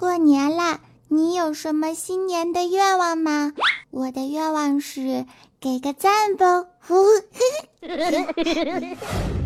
[0.00, 3.52] 过年了，你有什么新年的愿望吗？
[3.90, 5.26] 我的愿望是
[5.60, 6.44] 给个赞不？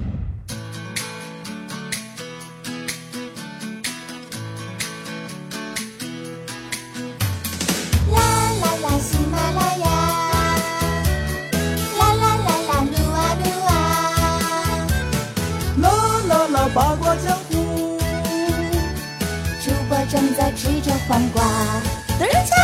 [20.85, 21.43] 着黄瓜。
[22.19, 22.55] 等一下！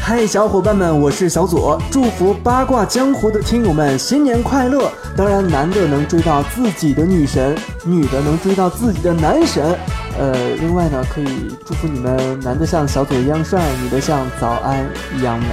[0.00, 4.92] 嗨，小伙伴们，我是小左，祝福八卦江湖的听友们新年快乐！
[5.16, 9.76] 当然，男的能追到自己的女神，女的能追到自己的男神。
[10.16, 15.46] 呃，另外呢，可以祝福你们，男的像小左一样帅，女的像早安一样美。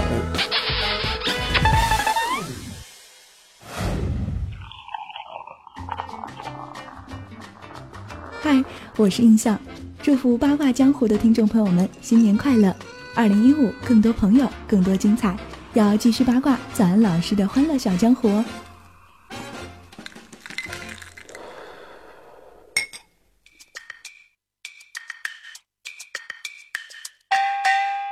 [8.42, 8.64] 嗨，
[8.96, 9.60] 我是印象，
[10.08, 12.74] 祝福八卦江湖的听众朋友们新年快乐！
[13.14, 15.36] 二零一五更多朋友，更多精彩，
[15.74, 18.46] 要继续八卦早安老师的欢乐小江湖哦。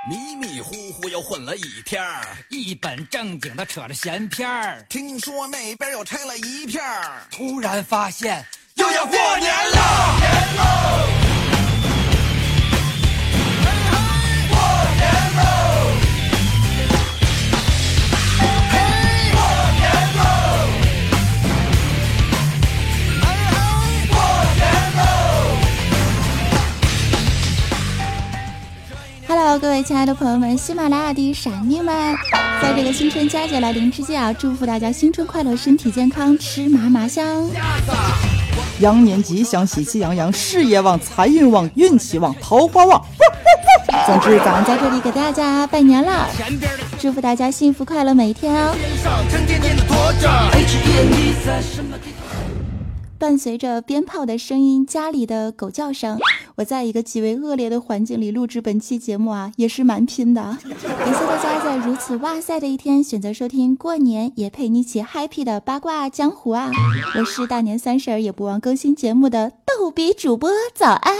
[0.10, 4.86] 迷迷糊糊又混了一天儿，一本正经的扯着闲篇儿。
[4.90, 8.46] 听说那边又拆了一片儿，突然发现。
[8.76, 9.78] 又要过年了。
[10.20, 11.25] Hello，各
[29.86, 32.16] 亲爱的朋友们，喜马拉雅的傻妞们，
[32.60, 37.48] 在这个新春佳节来临之际啊，祝福大家新春快乐，身体健康，吃嘛嘛香。
[38.80, 43.00] 羊年吉祥，喜气洋洋，事业旺，财运旺，运气旺，桃花旺。
[44.08, 46.28] 总之，咱们在这里给大家拜年了，
[46.98, 48.76] 祝福大家幸福快乐每一天哦。
[53.20, 56.20] 伴随着鞭炮的声音，家里的狗叫声，
[56.58, 60.42] 我在一个极为恶劣的环境里录制本期节目啊，也是蛮拼的。
[60.42, 66.72] 感谢大家在如此哇塞的一天选择收听过年也陪你一起嗨皮的八卦江湖啊！
[67.20, 71.14] 我是大年三十儿也不忘更新节目的逗比主播，早安。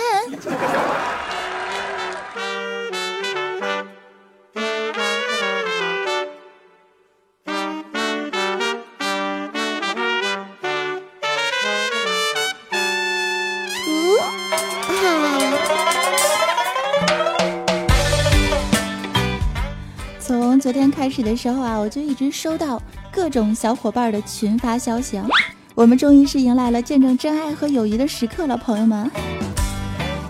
[21.06, 25.28] 开始的时候啊，我就一直收到各种小伙伴的群发消息啊。
[25.76, 29.12] 我们终于是迎来了见证真爱和友谊的时刻了，朋友们。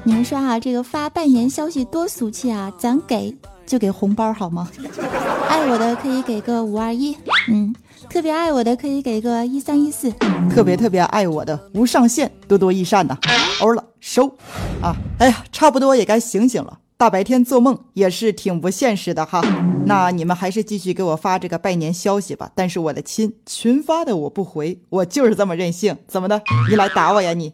[0.03, 2.69] 你们说啊，这个发拜年消息多俗气啊！
[2.78, 3.34] 咱给
[3.66, 4.69] 就给红包好吗？
[5.47, 7.16] 爱我的可以给个五二一，
[7.47, 7.74] 嗯，
[8.09, 10.12] 特别爱我的可以给个一三一四，
[10.53, 13.18] 特别特别爱我的无上限，多多益善呐。
[13.62, 14.28] 欧了，收
[14.84, 14.94] 啊！
[15.19, 16.80] 哎呀，差不多也该醒醒了。
[16.97, 19.41] 大白天做梦也是挺不现实的哈，
[19.85, 22.50] 那你们还是继续给我发这个拜年消息吧。
[22.56, 25.97] 但是我的亲，群发的我不回，我就是这么任性。
[26.07, 26.41] 怎么的？
[26.69, 27.53] 你来打我呀你？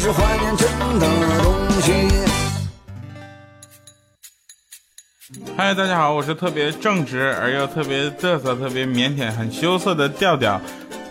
[0.00, 0.66] 是怀念真
[0.98, 1.06] 的
[1.42, 1.92] 东西。
[5.54, 10.58] 嗨，大家好，我是特别正直而又特别嘚瑟、特别腼腆、很羞涩的调调。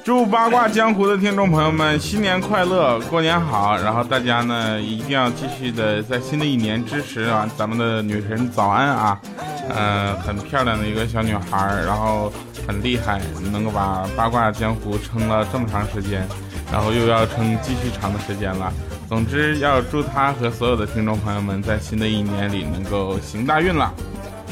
[0.04, 3.78] 祝八卦江湖的听众朋友们新年快乐，过年好！
[3.78, 9.22] 然后大家呢一定要继续的在新的一年支持啊，咱们的女神早安啊，
[9.70, 12.34] 嗯，很漂亮的一个小女孩，然后
[12.68, 13.22] 很厉害，
[13.52, 16.28] 能够把八卦江湖撑了这么长时间。
[16.72, 18.72] 然后又要撑继续长的时间了。
[19.08, 23.94] 总之，要祝他和所有的听众朋友们在新的一年里能够行大运了。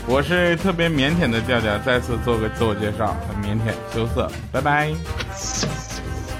[0.07, 4.91] 我是特别腼腆的调调，再次做个自我介绍，很腼腆羞涩，拜拜。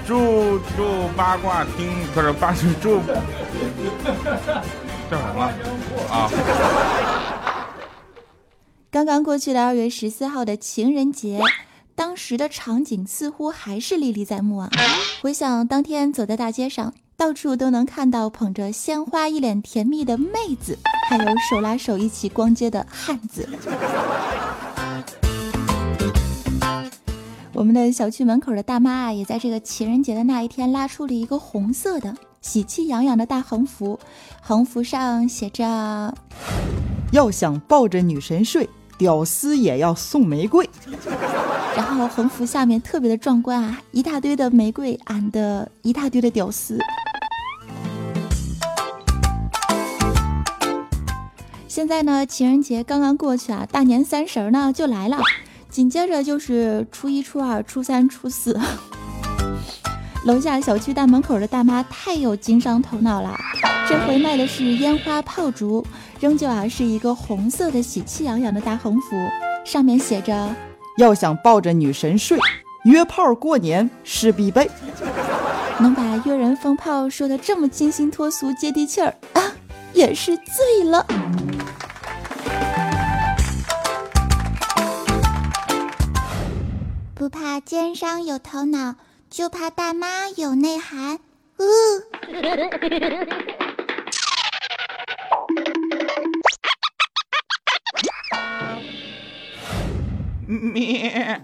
[0.06, 2.98] 祝祝八卦听不是八祝
[5.10, 5.50] 叫什么
[6.10, 6.30] 啊？
[8.90, 11.40] 刚刚过去的二月十四号的情人节。
[11.98, 14.70] 当时的场景似乎还是历历在目啊！
[15.20, 20.78] 回想当天走在大街上，到处都能看到捧着鲜花、一脸甜蜜的妹子，
[21.10, 23.48] 还有手拉手一起逛街的汉子。
[27.52, 33.98] 我们的小区门口的大妈啊，也在这个情人节的那一天拉出了一个红色的、喜气洋洋的大横幅，
[34.40, 36.14] 横幅上写着
[37.10, 40.68] ：“要想抱着女神睡，屌丝也要送玫瑰。”
[41.74, 46.76] 然后横幅下面特别的壮观啊，一大堆的玫瑰俺的一大堆的屌丝。
[51.68, 55.18] 现在呢，情人节刚刚过去啊，大年三十呢就来了。
[55.70, 58.58] 紧接着就是初一、初二、初三、初四，
[60.24, 63.34] 楼下小区大门口的大妈太有经商头脑了，
[63.88, 65.84] 这回卖的是烟花炮竹，
[66.20, 69.16] 仍旧啊是一个红色的喜气洋洋的大横幅，
[69.64, 70.54] 上面写着：
[70.98, 72.38] 要想抱着女神睡，
[72.84, 74.68] 约炮过年是必备。
[75.78, 79.52] 能把约人放炮说的这么清新脱俗、接地气儿啊，
[79.92, 81.06] 也是醉了。
[87.14, 88.96] 不怕奸商有头脑，
[89.30, 91.18] 就怕大妈有内涵。
[91.58, 91.64] 呜。
[100.46, 101.42] 咩。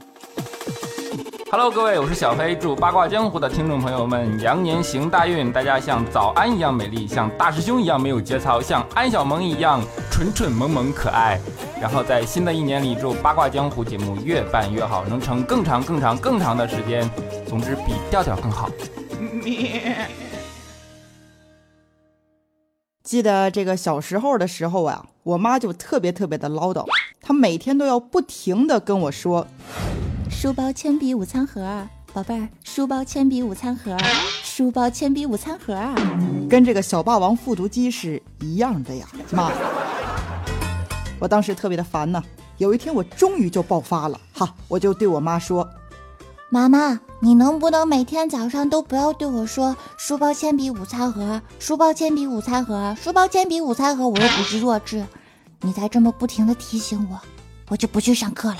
[1.50, 11.38] Hello，各位，我是小黑，祝八卦江湖的听众朋友们羊年行大运，大家像早安一样美丽，像大师兄一样没有节操，像安小萌一样蠢蠢萌萌可爱。
[11.80, 17.08] 然后在新的一年里，祝八卦江湖节目越办越好，能成更长、更长、更长的时间。
[17.54, 18.68] 总之，比调调更好。
[23.04, 26.84] 记得这个小时候的时候啊，我妈就特别特别的唠叨，
[27.20, 29.46] 她每天都要不停的跟我说。
[30.28, 33.96] 书包、铅笔、午餐盒，宝贝儿，书包、铅笔、午餐盒，
[34.42, 35.78] 书包、铅笔、午餐盒，
[36.50, 39.52] 跟这个小霸王复读机是一样的呀，妈！
[41.20, 42.20] 我当时特别的烦呢。
[42.58, 45.68] 有一天我终于就爆发了，哈，我就对我妈说
[46.54, 54.08] ：“妈妈，你能不能每天早上都不要对我说书包、铅笔、午餐盒，书包、铅笔、午餐盒，书包、铅笔、午餐盒？
[54.08, 55.04] 我又不是弱智，
[55.62, 57.20] 你再这么不停的提醒我，
[57.70, 58.58] 我就不去上课了。”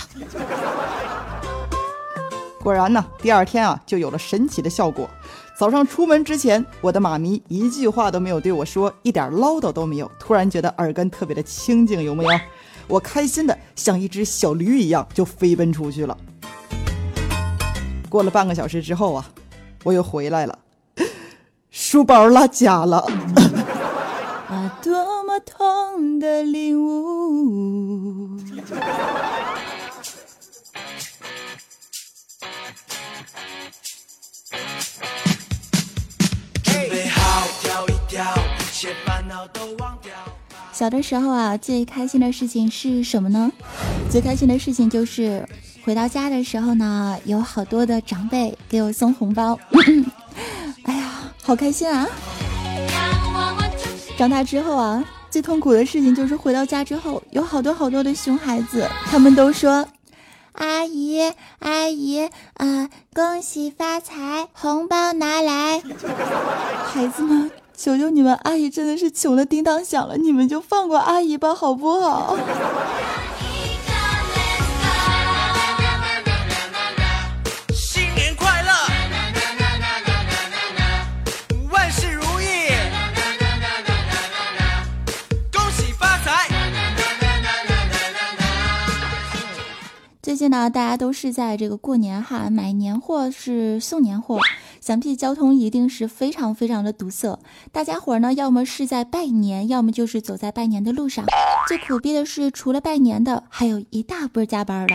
[2.61, 5.08] 果然呢，第二天啊就有了神奇的效果。
[5.56, 10.11] 早上出门之前，我的妈咪一句话都没有对我说，一点唠叨都没有。
[10.19, 12.41] 突然觉得耳根特别的清净，有没有？
[12.88, 16.19] 我开心的像一只小驴一样就飞奔出去了。
[18.15, 19.29] 过了半个小时之后啊，
[19.83, 20.57] 我又回来了，
[21.73, 22.99] 书包落家了。
[24.49, 28.39] 啊，多么痛的领悟。
[40.73, 43.51] 小的时候啊，最开心的事情是什么呢？
[44.09, 45.45] 最开心的事情就是
[45.85, 49.59] 回到家的时候呢，有好多的长辈给我送红包。
[50.85, 52.09] 哎呀，好开心啊！
[54.17, 59.87] 长大之后啊，最痛苦的事情就是回到家之后，有好多好多的熊孩子，他们都说
[60.53, 61.21] ：“阿姨，
[61.59, 65.83] 阿姨，啊，恭喜发财，红包拿来。”
[66.93, 67.51] 孩子们。
[67.77, 72.39] 求求你们，阿姨真的是穷的叮当响了，你们就放过阿姨吧，好不好？
[90.55, 94.39] 呢，大家都是在这个过年哈，买年货是送年货。
[94.81, 97.41] 想必交通一定是非常非常的堵塞，
[97.73, 101.25] 大家伙儿呢，要么是在拜年，要么就是走在拜年的路上。
[101.67, 104.94] 最苦逼的是，除了拜年的，还有一大波加班的。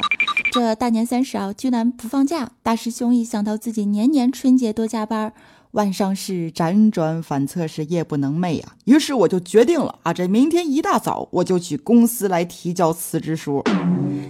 [0.54, 2.51] 这大年三十啊，居然不放假。
[2.63, 5.34] 大师兄一想到自己年年春节多加班。
[5.74, 8.76] 晚上是辗转反侧，是夜不能寐啊！
[8.86, 13.64] 于是我就决定了啊，这明天一大早我就去公司来提交辞职书。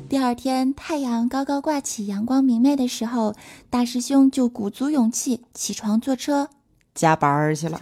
[0.09, 3.33] 第二天太阳高高挂起，阳光明媚的时候，
[3.69, 6.49] 大师兄就鼓足勇气起床坐车
[6.93, 7.79] 加班去了。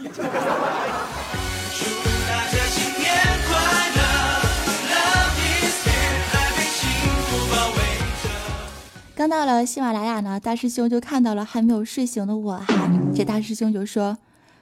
[9.18, 14.16] 刚到了喜马拉雅呢，大师兄就看到了还没有睡醒的我哈，这大师兄就说：“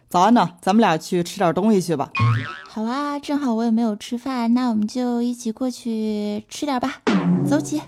[0.07, 2.09] 早安呢，咱们俩去吃点东西去吧。”
[2.65, 7.01] 好啊，正好我也没有吃饭，那我们就一起过去吃点吧，
[7.45, 7.81] 走起。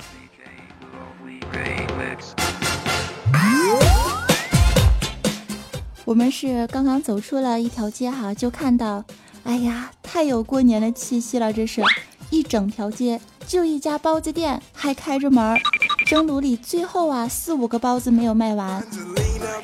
[6.04, 9.06] 我们是刚刚走出了一条街哈，就看到，
[9.46, 11.82] 哎呀，太有过年的气息了，这是
[12.30, 15.58] 一整条街就一家包子店还开着门
[16.06, 18.86] 蒸炉里最后啊四五个包子没有卖完。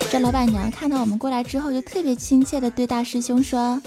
[0.10, 3.82] 这老板娘看到我们过来之后，就特别亲切的对大师兄说：“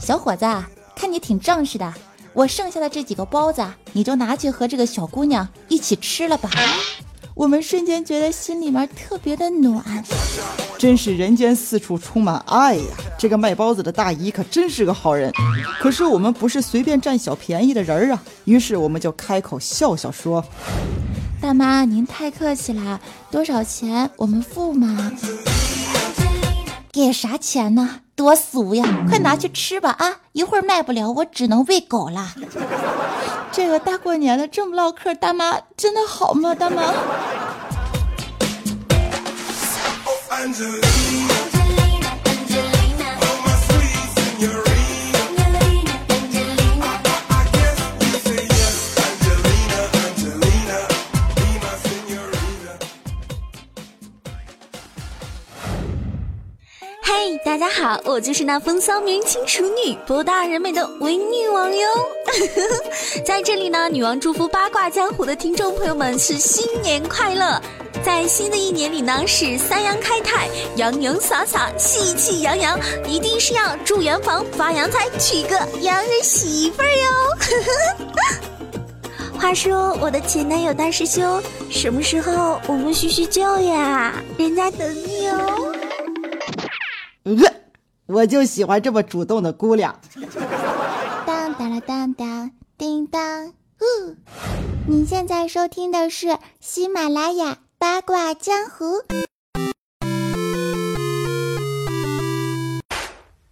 [0.00, 0.44] 小伙子，
[0.96, 1.94] 看你挺仗势的，
[2.32, 6.50] 我剩下的这几个包子，你就拿去和这个小姑娘一起吃了吧。”
[7.36, 9.84] 我们瞬间觉得心里面特别的暖，
[10.78, 12.82] 真是人间四处充满爱呀！
[13.18, 15.30] 这个卖包子的大姨可真是个好人。
[15.78, 20.42] 可是我们不是随便占小便宜的人啊，于是我们就开口笑笑说
[21.38, 22.98] ：“大妈，您太客气了，
[23.30, 25.12] 多少钱我们付嘛？
[26.96, 28.00] 给啥钱呢？
[28.14, 29.04] 多俗呀！
[29.06, 30.20] 快拿去吃吧啊！
[30.32, 32.32] 一会儿卖不了，我只能喂狗了。”
[33.52, 36.54] 这个大过年的这么唠嗑，大妈真的好吗？
[36.54, 36.94] 大妈。
[58.04, 61.86] 我就是那风骚迷人清楚女、博大人美的伪女王哟。
[63.24, 67.60] 在这里呢，女王祝福八卦江湖的听众朋友们是新年快乐，
[68.04, 77.04] 在新的一年里呢是三阳开泰、洋洋洒洒、喜气洋洋，一定是要住洋房、发洋财、娶个洋人媳妇儿哟。
[79.38, 84.14] 话说我的前男友大师兄，什么时候我们叙叙旧呀？
[84.36, 85.72] 人家等你哦。
[88.06, 90.00] 我就喜欢这么主动的姑娘。
[91.26, 94.16] 当当了当当，叮当，呜！
[94.86, 99.02] 你现在收听的是喜马拉雅八卦江湖。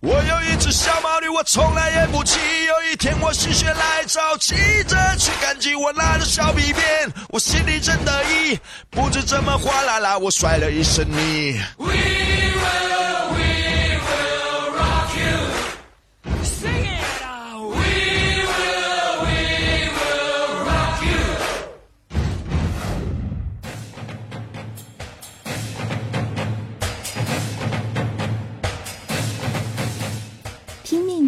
[0.00, 2.38] 我有一只小毛驴，我从来也不骑。
[2.66, 8.56] 有一天我心血来潮，骑着去赶集，我拉着小皮鞭，我心里真得意。
[8.90, 11.58] 不知怎么哗啦啦，我摔了一身泥。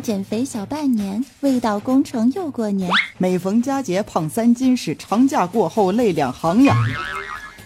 [0.06, 2.88] 减肥小半年，未到工程又过年。
[3.18, 6.76] 每逢佳节胖三斤，是长假过后泪两行呀。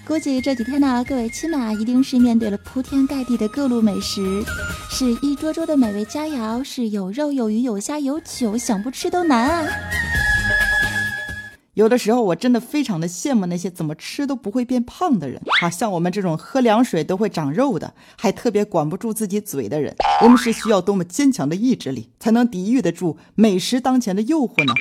[0.07, 4.43] 估计这几天呢，各位亲们啊，一定是面对了铺天盖地的各路美食，
[4.89, 9.71] 是一桌桌的美味佳肴，是有肉有鱼有虾有酒，想不吃都难啊。
[11.75, 24.73] 有的时候我真的非常的羡慕那些怎么吃都不会变胖的人啊，像我们这种喝凉水都会长肉的，还特别管不住自己嘴的人，我们是需要多么坚强的意志力，才能抵御得住美食当前的诱惑呢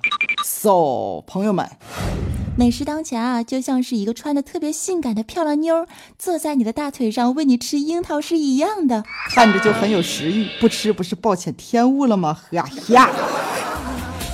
[0.44, 1.70] ？So，朋友们，
[2.58, 5.86] 美食当前啊，就像是一个穿的特别性感的漂亮妞
[6.18, 12.34] 坐在你的大腿上喂你吃樱桃是一样的，看着就很有食欲，不吃不是暴殄天物了吗？
[12.34, 13.10] 哈呀！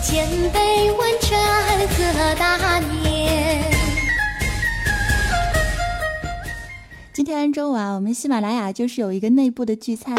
[0.05, 1.31] 千杯万盏
[1.87, 3.63] 贺大年。
[7.11, 10.15] 今天中午啊，我们喜马拉雅就是有一个内部的聚餐，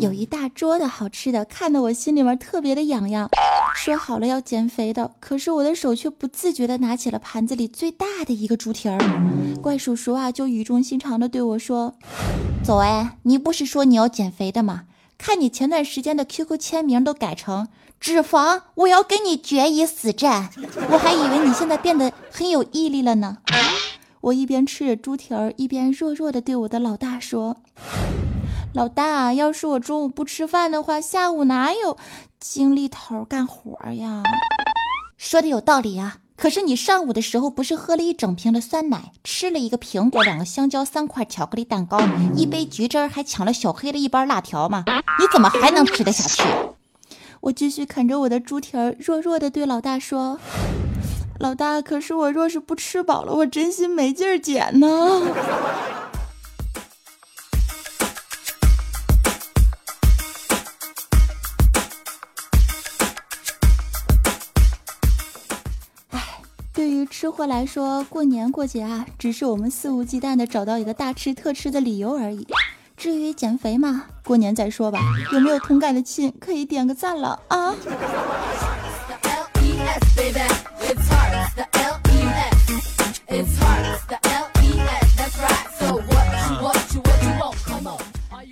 [0.00, 3.28] 有一大桌的好吃的，看得我心里面特别的痒痒。
[3.74, 8.98] 说好了要减肥的，可是我的手却不自觉的拿起了盘子里最大的一个猪蹄儿。
[9.60, 11.94] 怪叔叔啊，就语重心长的对我说
[12.64, 14.84] ：“走哎，你不是说你要减肥的吗？
[15.18, 20.50] 看你前段时间的 QQ 签名都改成。”脂肪，我要跟你决一死战！
[20.90, 23.38] 我还以为你现在变得很有毅力了呢。
[24.20, 27.56] 我一边吃着猪蹄儿，一边弱弱的对我的老大说
[28.74, 31.96] ：“老大，要是我中午不吃饭的话，下午哪有
[32.40, 34.22] 精力头干活呀？”
[35.16, 36.18] 说的有道理啊。
[36.36, 41.98] 可是你上午的时候不是喝了一整瓶的酸奶，吃了一个苹果，两个香蕉，三块巧克力蛋糕，
[42.34, 44.84] 一杯橘汁儿，还抢了小黑的一包辣条吗？
[45.18, 46.42] 你怎么还能吃得下去？
[47.40, 50.40] 我继续啃着我的猪蹄儿，弱弱的对老大说
[51.38, 54.86] ：“老大，可是我若是不吃饱了，我真心没劲儿减呢。”
[66.10, 66.20] 哎，
[66.72, 72.46] 对于吃货来说，过年过节啊，只是我们肆无忌惮的找到一个大吃特吃的理由而已。
[72.96, 74.98] 至于减肥嘛，过年再说吧。
[75.32, 77.74] 有没有同感的亲可以点个赞了啊！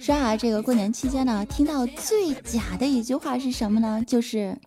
[0.00, 4.02] 说啊，这个过年期间呢，听到最假的一句话是什么呢？
[4.06, 4.58] 就是，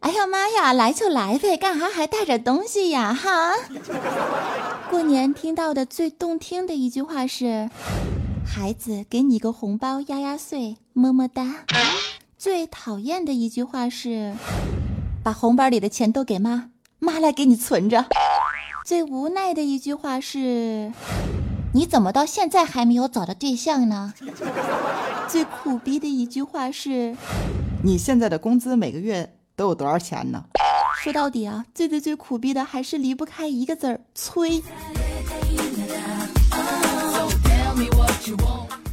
[0.00, 3.14] 哎呀妈呀，来就来呗，干哈还带着东西呀？
[3.14, 3.52] 哈！
[4.90, 7.70] 过年听到的最动听的一句话是
[8.52, 11.64] ：“孩子，给你个红包压压岁，么么哒。”
[12.36, 14.34] 最讨厌的一句话是
[15.22, 18.06] ：“把红包里的钱都给妈，妈来给你存着。”
[18.84, 20.92] 最无奈的一句话是
[21.74, 24.12] ：“你怎么到现在还没有找到对象呢？”
[25.30, 27.16] 最苦逼的一句话是
[27.84, 30.44] ：“你现在的工资每个月都有多少钱呢？”
[31.00, 34.60] 说到底啊，最最最苦逼的还是离不开一个字儿——催。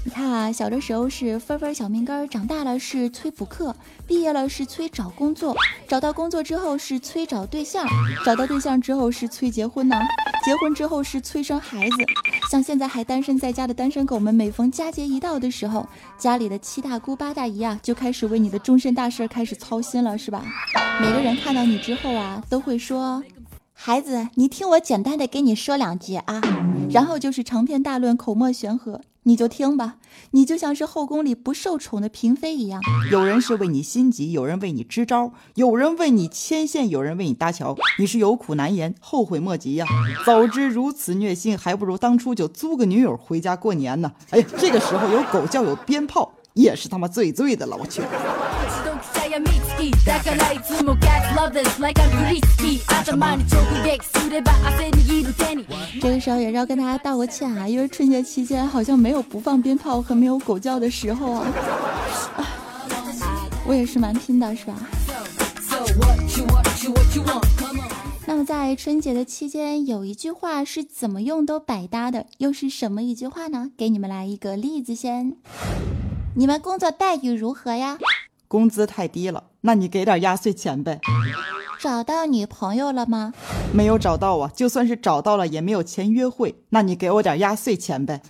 [0.03, 3.75] 你看啊，小的时候是分分小命根儿，长大了是催补课，
[4.07, 5.55] 毕业了是催找工作，
[5.87, 7.85] 找到工作之后是催找对象，
[8.25, 9.95] 找到对象之后是催结婚呢，
[10.45, 11.95] 结婚之后是催生孩子。
[12.49, 15.85] 像现在还单身在家的单身狗们，每逢佳节一到的时候，
[16.17, 20.45] 家里的七大姑八大姨啊，就开始为你的终身大事开始操心了，是吧？
[21.01, 23.21] 每个人看到你之后啊，都会说
[23.73, 26.41] ：“孩子，你听我简单的给你说两句啊。”
[26.89, 29.01] 然后就是长篇大论，口沫悬河。
[29.27, 29.97] 你就听吧，
[30.31, 32.81] 你就像是后宫里不受宠的嫔妃一样。
[33.11, 37.75] 有人是为你心急，有人为你支招，有人为你牵线，有人为你搭桥。
[37.99, 39.85] 你是有苦难言，后悔莫及呀！
[40.25, 44.09] 早知如此虐心，还不如当初就租个女友回家过年呢。
[44.29, 47.75] 哎呀，这个时候有狗叫，有鞭炮，也是他妈最最的了。
[47.75, 48.01] 我去。
[55.99, 61.47] 这个时候也是要跟大家道个歉啊，因为春节期间好像没有不放鞭炮和没有狗叫的时候啊。
[63.65, 64.75] 我也是蛮拼的，是吧？
[68.25, 73.71] 那么在春节的期间，有一句话是怎么用都百搭的，又是什么一句话呢？
[73.77, 75.35] 给你们来一个例子先。
[76.35, 77.97] 你们工作待遇如何呀？
[78.47, 80.99] 工资太低了，那你给点压岁钱呗。
[81.79, 83.33] 找到女朋友了吗？
[83.71, 86.63] 没有找到啊，就算是找到了，也没有钱约会。
[86.69, 88.21] 那你给我点压岁钱呗。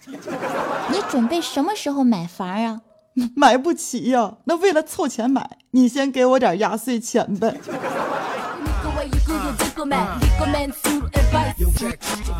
[0.89, 2.82] 你准备什么时候买房啊？
[3.36, 4.36] 买不起呀。
[4.45, 7.58] 那为了凑钱买，你先给我点压岁钱呗。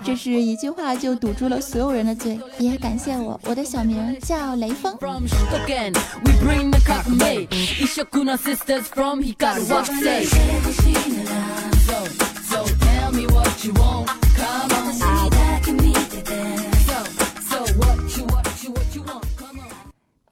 [0.04, 4.98] 这是一句话就堵住了所有人的嘴，也感谢我，我的小名叫雷锋。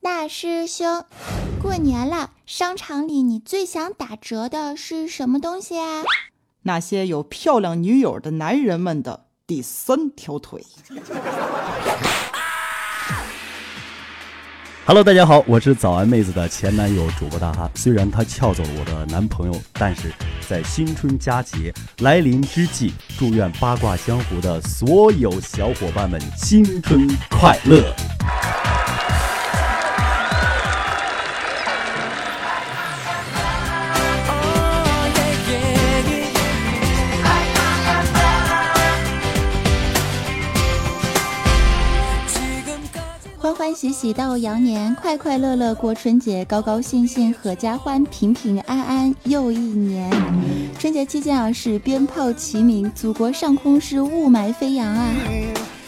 [0.02, 1.04] 大师兄，
[1.62, 6.04] 过年了，商场里你最想打折的是什么东西啊？
[6.68, 10.66] 那些有漂亮女友的男人们的第三条腿。
[14.84, 17.70] Hello，大家好，我是早安妹子的前男友主播大哈。
[17.76, 20.12] 虽然他撬走了我的男朋友，但是
[20.50, 27.94] 在新春佳节来临之际，祝愿八卦江湖的所有小伙伴们新春快乐。
[43.86, 50.10] 喜喜到羊年，快快乐乐过春节，高高兴兴阖家欢，平平安安又一年。
[50.80, 55.14] 春节期间啊，是鞭炮齐鸣，祖国上空是雾霾飞扬啊。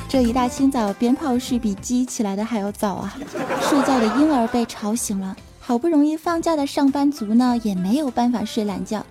[0.07, 3.17] 这一大清早，鞭炮是比鸡起来的还要早啊。
[3.67, 9.03] 睡觉的婴儿被吵醒了，好不容易放假的上班族呢，也没有办法睡懒觉。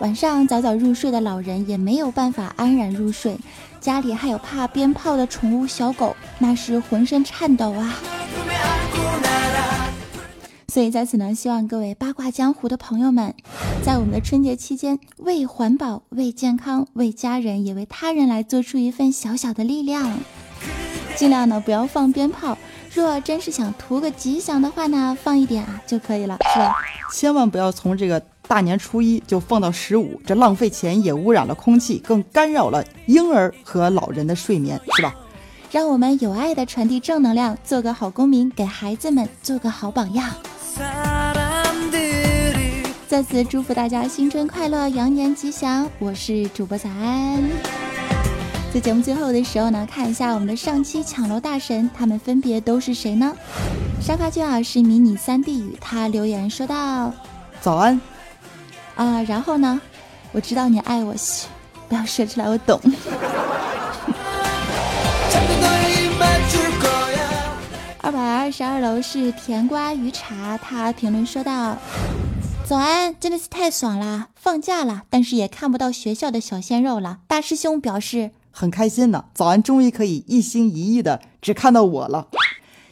[0.00, 3.36] 晚上早早入睡的老人也没有办法安然入睡。
[3.80, 7.94] 家里还有怕鞭炮的宠物小狗，那是浑身颤抖啊！
[10.74, 13.32] 所以在此呢，希望各位八卦江湖的朋友们，
[13.84, 20.18] 在我们的春节期间，为环保、为健康、为家人，也为他人来做出一份小小的力量。
[21.14, 22.58] 尽量呢不要放鞭炮，
[22.92, 26.74] 若真是想图个吉祥的话呢，放一点啊就可以了，是吧？
[27.12, 28.20] 千万不要从这个。
[28.48, 35.14] 大年初一就放到十五，这浪费钱也污染了空气，更干扰了婴儿和老人的睡眠，是吧？
[35.70, 40.30] 让我们有爱的传递正能量，做个好公民，给孩子们做个好榜样。
[43.06, 45.88] 再次祝福大家新春快乐，羊年吉祥！
[46.00, 47.42] 我是主播早安。
[48.72, 53.32] 在节目最后的时候呢，看一下我们的上期抢楼大神，他们分别都是谁呢？
[54.00, 57.12] 沙发君啊是迷你三 D 语，他留言说道：
[57.60, 58.00] 早安。
[58.96, 59.80] 啊，然后呢？
[60.32, 61.46] 我知道你爱我，嘘，
[61.88, 62.80] 不要说出来，我懂。
[68.44, 71.78] 二十二楼是甜瓜鱼茶，他评论说道
[72.68, 74.28] ：“早安，真的是太爽了！
[74.34, 77.20] 放假了，但是也看不到学校的小鲜肉了。
[77.26, 79.24] 大师兄表示很开心呢。
[79.32, 82.28] 早安，终于可以一心一意的只看到我了。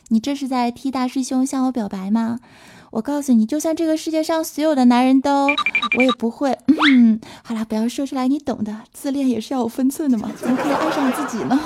[0.09, 2.39] 你这是在替大师兄向我表白吗？
[2.93, 5.49] 我告诉你，就算这个世界上所有的男人都，
[5.99, 6.59] 我也不会。
[6.89, 8.75] 嗯，好了，不要说出来，你懂的。
[8.95, 11.61] 自恋也是要有分寸的嘛，怎么可以爱上自己呢？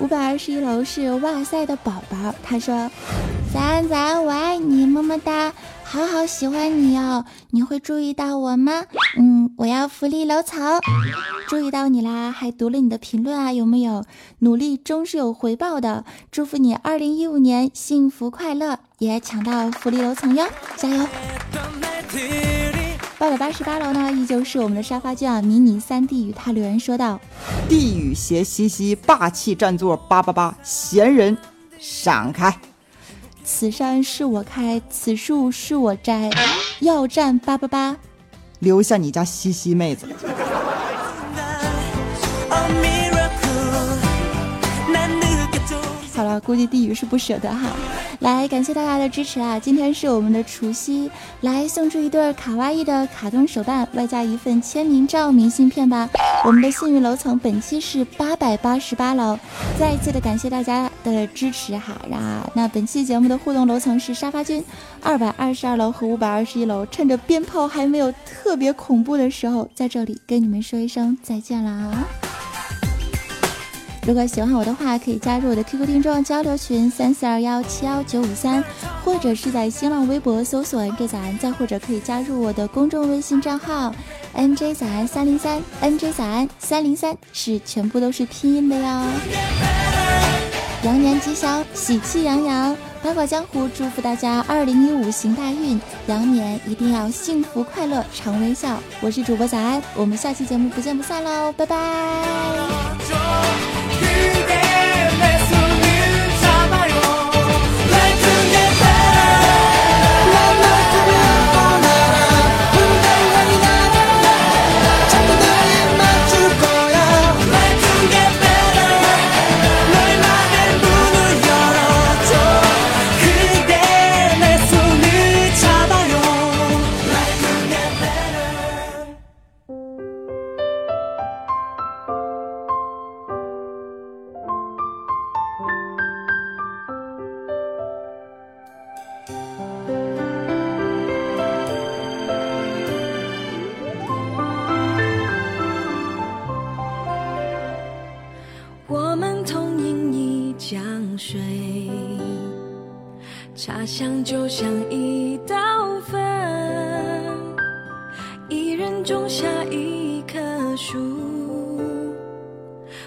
[0.00, 2.90] 五百二十一楼是哇塞的宝宝，他说
[3.52, 5.52] ：“早安早安，我爱你，么么哒，
[5.84, 7.26] 好好喜欢你哦。
[7.50, 8.84] 你会注意到我吗？
[9.18, 10.80] 嗯，我要福利楼层，
[11.46, 14.02] 注意到你啦，还读了你的评论啊，有没有？
[14.38, 20.46] 努力终是有回报的，祝福你二零一五年幸福快乐，也抢到福利楼层哟，
[20.76, 21.06] 加油！”
[23.18, 27.18] 八百八十八楼呢，依旧是我们的沙发君啊，迷你三 D 与他留言说道
[27.68, 31.36] ：“地狱斜西西，霸气占座八八八，闲人
[31.80, 32.56] 闪开。
[33.42, 36.30] 此山是我开，此树是我摘，
[36.78, 37.96] 要占八八八，
[38.60, 40.06] 留下你家西西妹子。”
[46.40, 47.70] 估计地狱是不舍得哈。
[48.20, 49.58] 来，感谢大家的支持啊！
[49.58, 51.10] 今天是我们的除夕，
[51.42, 56.08] 来送出一对卡哇伊的卡通手办，外加一份签名照、明信片吧。
[56.44, 59.38] 我们的幸运楼层本期是八百八十八楼，
[59.78, 61.94] 再一次的感谢大家的支持哈。
[62.12, 64.64] 啊，那本期节目的互动楼层是沙发君，
[65.00, 66.84] 二百二十二楼和五百二十一楼。
[66.86, 71.92] 趁着鞭炮还没有特别恐怖的时候，在这里跟你们说一声再见啦！
[74.08, 78.64] 如果喜欢我的话，可以加入我的 QQ 听众交流群三四二幺七幺九五三，
[79.04, 83.94] 或者是在新浪微博搜索 “NJ 早安”，再或者可以加入我的公众微信账号
[84.34, 89.02] “NJ 早安三零三 ”，“NJ 早安三零三”是全部都是拼音的哟。
[90.84, 98.78] 羊年吉祥，喜气洋洋，八卦江湖祝福大家二零一五行大运，羊年一定要幸福快乐常微笑。
[99.02, 101.76] 我是主播早安，我们下期节目不见不散喽，拜拜。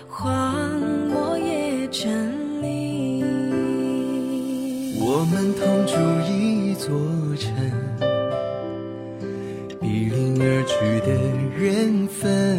[0.08, 2.10] 荒漠也成
[2.62, 3.24] 你。
[5.00, 5.94] 我们同住
[6.32, 6.90] 一座
[7.38, 7.52] 城，
[9.80, 10.74] 比邻而居
[11.06, 11.10] 的
[11.58, 12.51] 缘分，